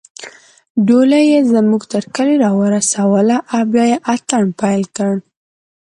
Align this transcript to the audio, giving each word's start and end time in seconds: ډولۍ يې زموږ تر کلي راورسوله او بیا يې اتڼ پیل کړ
ډولۍ 0.87 1.23
يې 1.33 1.41
زموږ 1.53 1.81
تر 1.93 2.03
کلي 2.15 2.35
راورسوله 2.43 3.37
او 3.53 3.61
بیا 3.71 3.85
يې 3.91 3.97
اتڼ 4.13 4.43
پیل 4.59 4.83
کړ 4.97 5.13